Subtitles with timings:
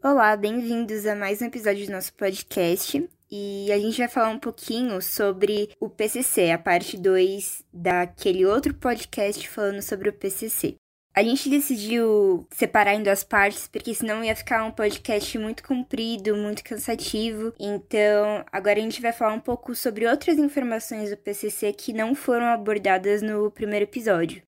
[0.00, 3.04] Olá, bem-vindos a mais um episódio do nosso podcast.
[3.28, 8.72] E a gente vai falar um pouquinho sobre o PCC, a parte 2 daquele outro
[8.74, 10.76] podcast falando sobre o PCC.
[11.12, 16.36] A gente decidiu separar em duas partes, porque senão ia ficar um podcast muito comprido,
[16.36, 17.52] muito cansativo.
[17.58, 22.14] Então, agora a gente vai falar um pouco sobre outras informações do PCC que não
[22.14, 24.47] foram abordadas no primeiro episódio.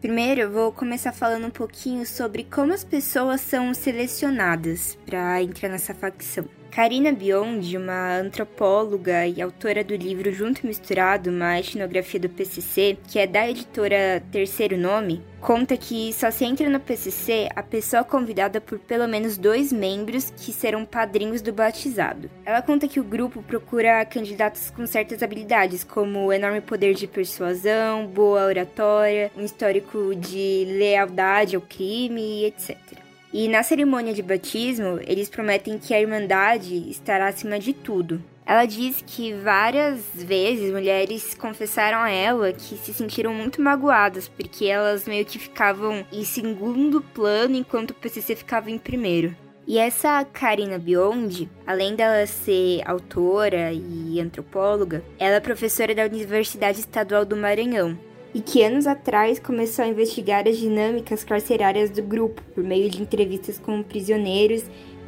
[0.00, 5.68] Primeiro, eu vou começar falando um pouquinho sobre como as pessoas são selecionadas para entrar
[5.68, 6.57] nessa facção.
[6.70, 13.18] Karina Biondi, uma antropóloga e autora do livro Junto Misturado, uma etnografia do PCC, que
[13.18, 18.60] é da editora Terceiro Nome, conta que só se entra no PCC a pessoa convidada
[18.60, 22.30] por pelo menos dois membros que serão padrinhos do batizado.
[22.44, 28.06] Ela conta que o grupo procura candidatos com certas habilidades, como enorme poder de persuasão,
[28.06, 33.07] boa oratória, um histórico de lealdade ao crime, etc.
[33.32, 38.22] E na cerimônia de batismo, eles prometem que a Irmandade estará acima de tudo.
[38.46, 44.64] Ela diz que várias vezes mulheres confessaram a ela que se sentiram muito magoadas porque
[44.64, 49.36] elas meio que ficavam em segundo plano enquanto o PCC ficava em primeiro.
[49.66, 56.80] E essa Karina Biondi, além dela ser autora e antropóloga, ela é professora da Universidade
[56.80, 58.07] Estadual do Maranhão
[58.38, 63.02] e que anos atrás começou a investigar as dinâmicas carcerárias do grupo por meio de
[63.02, 64.62] entrevistas com prisioneiros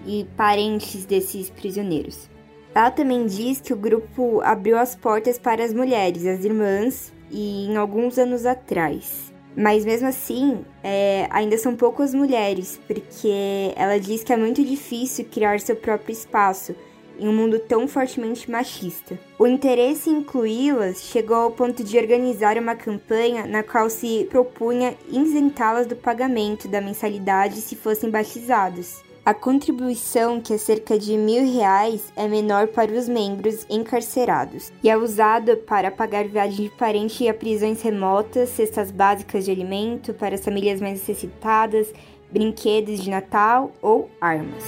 [0.05, 2.28] e parentes desses prisioneiros.
[2.75, 7.67] Ela também diz que o grupo abriu as portas para as mulheres, as irmãs, e
[7.67, 9.33] em alguns anos atrás.
[9.56, 15.25] Mas mesmo assim, é, ainda são poucas mulheres, porque ela diz que é muito difícil
[15.31, 16.75] criar seu próprio espaço
[17.20, 19.18] em um mundo tão fortemente machista.
[19.38, 24.94] O interesse em incluí-las chegou ao ponto de organizar uma campanha na qual se propunha
[25.10, 29.02] isentá-las do pagamento da mensalidade se fossem batizadas.
[29.24, 34.88] A contribuição, que é cerca de mil reais, é menor para os membros encarcerados e
[34.88, 40.34] é usada para pagar viagem de parente a prisões remotas, cestas básicas de alimento para
[40.34, 41.92] as famílias mais necessitadas,
[42.30, 44.64] brinquedos de Natal ou armas.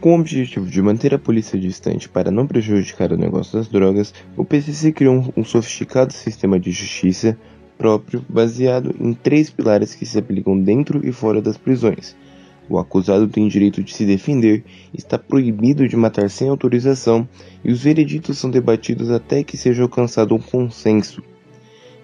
[0.00, 4.14] Com o objetivo de manter a polícia distante para não prejudicar o negócio das drogas,
[4.34, 7.36] o PCC criou um sofisticado sistema de justiça
[7.76, 12.16] próprio baseado em três pilares que se aplicam dentro e fora das prisões.
[12.66, 17.28] O acusado tem direito de se defender, está proibido de matar sem autorização
[17.62, 21.22] e os vereditos são debatidos até que seja alcançado um consenso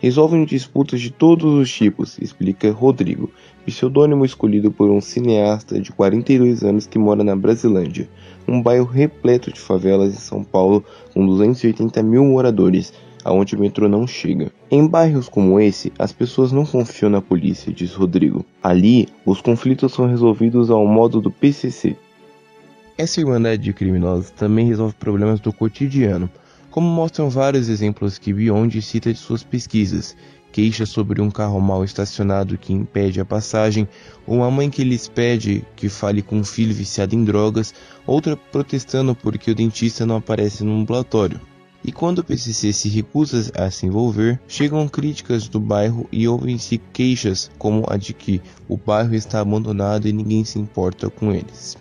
[0.00, 3.30] resolvem disputas de todos os tipos, explica Rodrigo,
[3.64, 8.08] pseudônimo escolhido por um cineasta de 42 anos que mora na Brasilândia,
[8.46, 12.92] um bairro repleto de favelas em São Paulo com 280 mil moradores,
[13.24, 14.52] aonde o metrô não chega.
[14.70, 18.44] Em bairros como esse, as pessoas não confiam na polícia, diz Rodrigo.
[18.62, 21.96] Ali, os conflitos são resolvidos ao modo do PCC.
[22.96, 26.30] Essa irmandade de criminosos também resolve problemas do cotidiano,
[26.76, 30.14] como mostram vários exemplos que Beyond cita de suas pesquisas,
[30.52, 33.88] queixas sobre um carro mal estacionado que impede a passagem,
[34.26, 37.72] uma mãe que lhes pede que fale com um filho viciado em drogas,
[38.06, 41.40] outra protestando porque o dentista não aparece no ambulatório.
[41.82, 46.76] E quando o PCC se recusa a se envolver, chegam críticas do bairro e ouvem-se
[46.92, 51.78] queixas como a de que o bairro está abandonado e ninguém se importa com eles.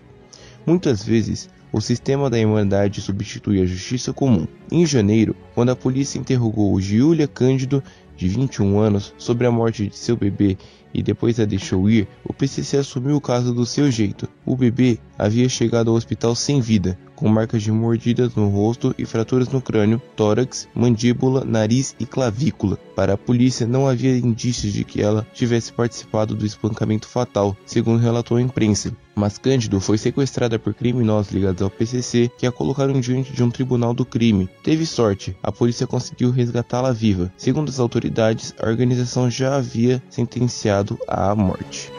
[0.66, 4.48] Muitas vezes, o sistema da Irmandade substitui a justiça comum.
[4.72, 7.84] Em janeiro, quando a polícia interrogou Giulia Cândido,
[8.16, 10.58] de 21 anos, sobre a morte de seu bebê
[10.96, 14.30] e depois a deixou ir, o PCC assumiu o caso do seu jeito.
[14.46, 19.06] O bebê havia chegado ao hospital sem vida, com marcas de mordidas no rosto e
[19.06, 22.78] fraturas no crânio, tórax, mandíbula, nariz e clavícula.
[22.96, 28.02] Para a polícia, não havia indícios de que ela tivesse participado do espancamento fatal, segundo
[28.02, 28.96] relatou a imprensa.
[29.16, 33.50] Mas Cândido foi sequestrada por criminosos ligados ao PCC que a colocaram diante de um
[33.50, 34.50] tribunal do crime.
[34.62, 37.32] Teve sorte, a polícia conseguiu resgatá-la viva.
[37.38, 41.92] Segundo as autoridades, a organização já havia sentenciado à morte.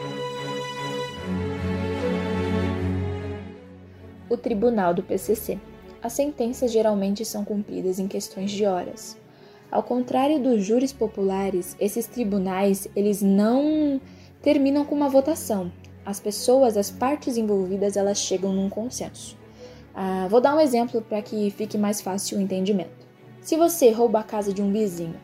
[4.29, 5.59] O Tribunal do PCC.
[6.01, 9.17] As sentenças geralmente são cumpridas em questões de horas.
[9.69, 13.99] Ao contrário dos júris populares, esses tribunais eles não
[14.41, 15.71] terminam com uma votação,
[16.07, 19.37] as pessoas, as partes envolvidas, elas chegam num consenso.
[19.93, 23.05] Ah, vou dar um exemplo para que fique mais fácil o entendimento.
[23.41, 25.15] Se você rouba a casa de um vizinho,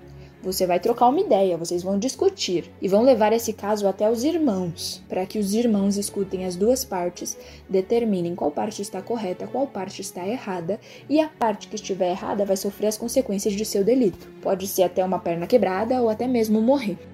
[0.44, 4.26] você vai trocar uma ideia, vocês vão discutir e vão levar esse caso até os
[4.26, 7.38] irmãos, para que os irmãos escutem as duas partes,
[7.70, 10.80] determinem qual parte está correta, qual parte está errada,
[11.10, 14.28] e a parte que estiver errada vai sofrer as consequências de seu delito.
[14.42, 17.13] Pode ser até uma perna quebrada ou até mesmo morrer.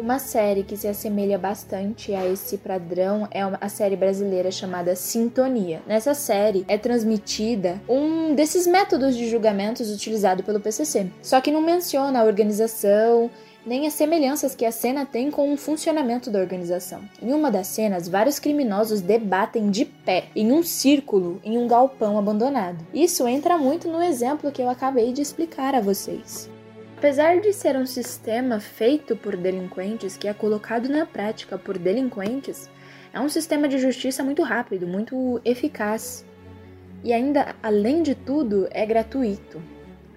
[0.00, 5.82] Uma série que se assemelha bastante a esse padrão é a série brasileira chamada Sintonia.
[5.86, 11.60] Nessa série é transmitida um desses métodos de julgamentos utilizado pelo PCC, só que não
[11.60, 13.30] menciona a organização
[13.66, 17.02] nem as semelhanças que a cena tem com o funcionamento da organização.
[17.20, 22.18] Em uma das cenas, vários criminosos debatem de pé em um círculo em um galpão
[22.18, 22.86] abandonado.
[22.94, 26.48] Isso entra muito no exemplo que eu acabei de explicar a vocês.
[27.00, 32.68] Apesar de ser um sistema feito por delinquentes, que é colocado na prática por delinquentes,
[33.10, 36.26] é um sistema de justiça muito rápido, muito eficaz.
[37.02, 39.62] E ainda, além de tudo, é gratuito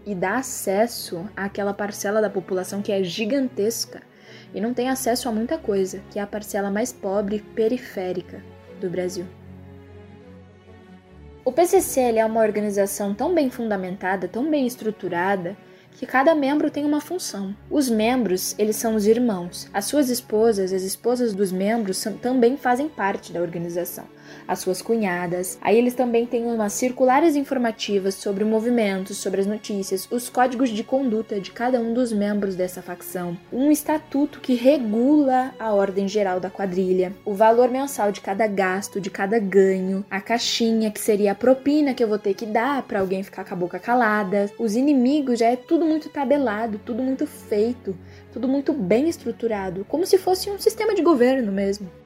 [0.05, 4.01] e dá acesso àquela parcela da população que é gigantesca
[4.53, 8.43] e não tem acesso a muita coisa, que é a parcela mais pobre periférica
[8.81, 9.25] do Brasil.
[11.45, 15.55] O PCC é uma organização tão bem fundamentada, tão bem estruturada,
[15.97, 17.55] que cada membro tem uma função.
[17.69, 19.67] Os membros, eles são os irmãos.
[19.73, 24.05] As suas esposas, as esposas dos membros são, também fazem parte da organização
[24.47, 25.57] as suas cunhadas.
[25.61, 30.69] Aí eles também têm umas circulares informativas sobre o movimento, sobre as notícias, os códigos
[30.69, 36.07] de conduta de cada um dos membros dessa facção, um estatuto que regula a ordem
[36.07, 40.99] geral da quadrilha, o valor mensal de cada gasto, de cada ganho, a caixinha que
[40.99, 43.79] seria a propina que eu vou ter que dar para alguém ficar com a boca
[43.79, 44.49] calada.
[44.57, 47.95] Os inimigos já é tudo muito tabelado, tudo muito feito,
[48.31, 52.02] tudo muito bem estruturado, como se fosse um sistema de governo mesmo.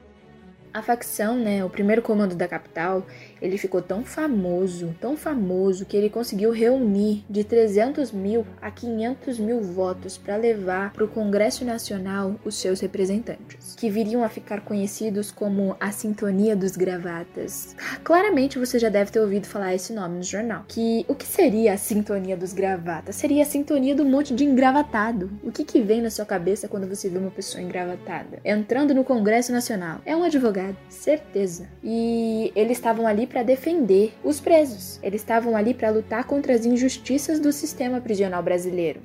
[0.78, 3.04] A facção, né, o primeiro comando da capital,
[3.40, 9.38] ele ficou tão famoso, tão famoso, que ele conseguiu reunir de 300 mil a 500
[9.38, 14.60] mil votos para levar para o Congresso Nacional os seus representantes, que viriam a ficar
[14.62, 17.76] conhecidos como a Sintonia dos Gravatas.
[18.02, 20.64] Claramente você já deve ter ouvido falar esse nome no jornal.
[20.66, 23.16] Que o que seria a Sintonia dos Gravatas?
[23.16, 25.30] Seria a sintonia do monte de engravatado.
[25.42, 28.40] O que, que vem na sua cabeça quando você vê uma pessoa engravatada?
[28.44, 30.00] Entrando no Congresso Nacional.
[30.04, 31.68] É um advogado, certeza.
[31.82, 34.98] E eles estavam ali para defender os presos.
[35.02, 39.00] Eles estavam ali para lutar contra as injustiças do sistema prisional brasileiro.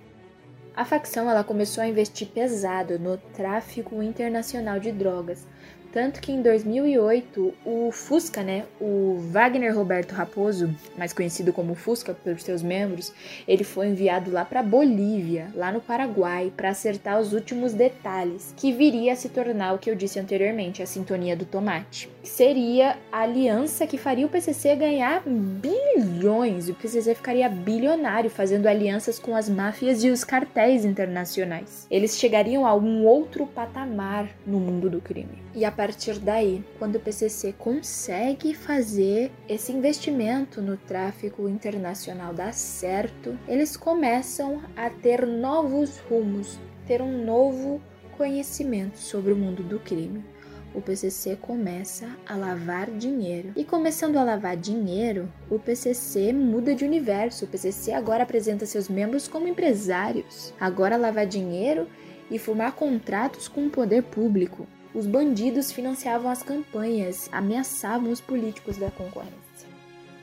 [0.75, 5.45] A facção ela começou a investir pesado no tráfico internacional de drogas,
[5.93, 12.15] tanto que em 2008, o Fusca, né, o Wagner Roberto Raposo, mais conhecido como Fusca
[12.15, 13.13] pelos seus membros,
[13.47, 18.73] ele foi enviado lá para Bolívia, lá no Paraguai, para acertar os últimos detalhes, que
[18.73, 22.09] viria a se tornar o que eu disse anteriormente, a sintonia do tomate.
[22.23, 29.19] Seria a aliança que faria o PCC ganhar bilhões, o PCC ficaria bilionário fazendo alianças
[29.19, 31.85] com as máfias e os cartéis internacionais.
[31.91, 35.42] Eles chegariam a um outro patamar no mundo do crime.
[35.55, 42.53] E a partir daí, quando o PCC consegue fazer esse investimento no tráfico internacional dar
[42.53, 47.79] certo, eles começam a ter novos rumos, ter um novo
[48.17, 50.25] conhecimento sobre o mundo do crime.
[50.73, 53.51] O PCC começa a lavar dinheiro.
[53.55, 57.45] E começando a lavar dinheiro, o PCC muda de universo.
[57.45, 60.51] O PCC agora apresenta seus membros como empresários.
[60.59, 61.87] Agora lavar dinheiro
[62.31, 68.77] e formar contratos com o poder público os bandidos financiavam as campanhas, ameaçavam os políticos
[68.77, 69.43] da concorrência.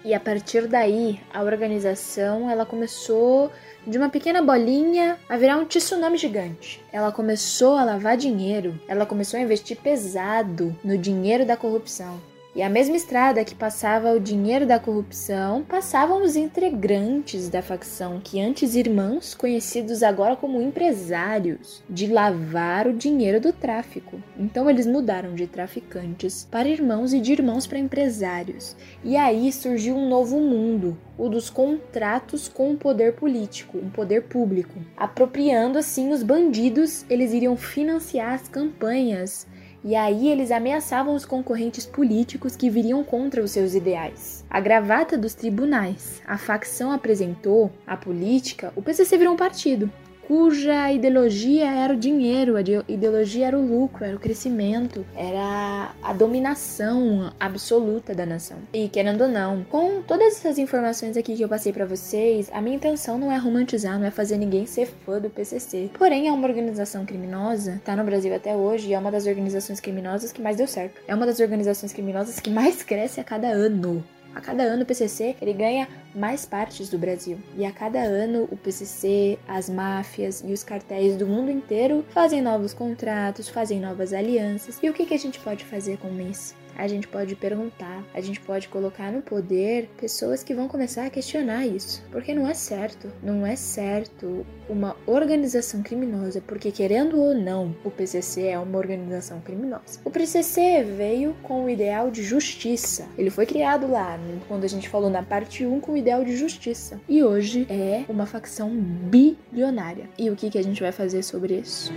[0.03, 3.51] E a partir daí, a organização ela começou
[3.87, 6.83] de uma pequena bolinha a virar um tsunami gigante.
[6.91, 12.19] Ela começou a lavar dinheiro, ela começou a investir pesado no dinheiro da corrupção.
[12.55, 18.21] E a mesma estrada que passava o dinheiro da corrupção passavam os integrantes da facção,
[18.23, 24.21] que antes irmãos, conhecidos agora como empresários, de lavar o dinheiro do tráfico.
[24.37, 28.77] Então eles mudaram de traficantes para irmãos e de irmãos para empresários.
[29.05, 34.23] E aí surgiu um novo mundo, o dos contratos com o poder político, um poder
[34.25, 34.75] público.
[34.97, 39.47] Apropriando assim os bandidos, eles iriam financiar as campanhas
[39.85, 44.45] e aí eles ameaçavam os concorrentes políticos que viriam contra os seus ideais.
[44.51, 46.21] A gravata dos tribunais.
[46.27, 49.91] A facção apresentou a política, o PCC virou um partido
[50.31, 56.13] cuja ideologia era o dinheiro, a ideologia era o lucro, era o crescimento, era a
[56.13, 58.59] dominação absoluta da nação.
[58.73, 62.61] E querendo ou não, com todas essas informações aqui que eu passei para vocês, a
[62.61, 65.91] minha intenção não é romantizar, não é fazer ninguém ser fã do PCC.
[65.99, 69.81] Porém, é uma organização criminosa, tá no Brasil até hoje e é uma das organizações
[69.81, 71.03] criminosas que mais deu certo.
[71.09, 74.05] É uma das organizações criminosas que mais cresce a cada ano.
[74.35, 77.39] A cada ano o PCC ele ganha mais partes do Brasil.
[77.57, 82.41] E a cada ano o PCC, as máfias e os cartéis do mundo inteiro fazem
[82.41, 84.79] novos contratos, fazem novas alianças.
[84.83, 86.60] E o que, que a gente pode fazer com isso?
[86.81, 91.11] A gente pode perguntar, a gente pode colocar no poder pessoas que vão começar a
[91.11, 92.03] questionar isso.
[92.11, 97.91] Porque não é certo, não é certo uma organização criminosa, porque querendo ou não, o
[97.91, 100.01] PCC é uma organização criminosa.
[100.05, 103.07] O PCC veio com o ideal de justiça.
[103.19, 104.19] Ele foi criado lá,
[104.49, 106.99] quando a gente falou na parte 1, com o ideal de justiça.
[107.07, 110.09] E hoje é uma facção bilionária.
[110.17, 111.93] E o que, que a gente vai fazer sobre isso?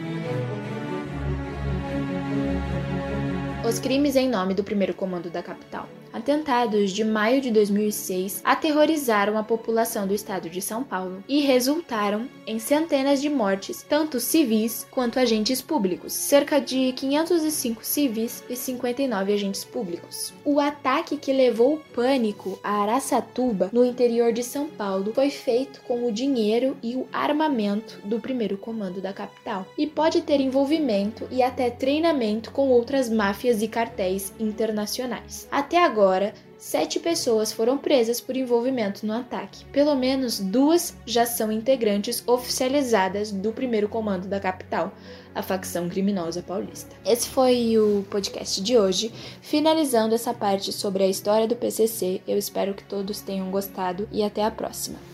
[3.66, 5.88] Os crimes em nome do primeiro comando da capital.
[6.12, 12.28] Atentados de maio de 2006 aterrorizaram a população do estado de São Paulo e resultaram
[12.46, 19.34] em centenas de mortes, tanto civis quanto agentes públicos, cerca de 505 civis e 59
[19.34, 20.34] agentes públicos.
[20.46, 26.06] O ataque que levou pânico a Araçatuba, no interior de São Paulo, foi feito com
[26.06, 31.42] o dinheiro e o armamento do primeiro comando da capital e pode ter envolvimento e
[31.42, 35.48] até treinamento com outras máfias e cartéis internacionais.
[35.52, 39.66] Até agora, sete pessoas foram presas por envolvimento no ataque.
[39.66, 44.94] Pelo menos duas já são integrantes oficializadas do primeiro comando da capital,
[45.36, 46.96] a facção criminosa paulista.
[47.06, 52.22] Esse foi o podcast de hoje, finalizando essa parte sobre a história do PCC.
[52.28, 55.13] Eu espero que todos tenham gostado e até a próxima.